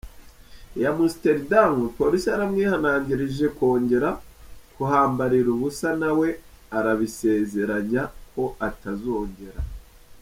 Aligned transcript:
I 0.81 0.83
Amsterdam: 0.91 1.75
police 1.97 2.25
yaramwihanangirije 2.31 3.45
kongera 3.57 4.09
kuhambarira 4.75 5.47
ubusa 5.55 5.89
nawe 6.01 6.27
arabisezeranya 6.77 8.03
ko 8.33 8.43
atazongera. 8.67 9.59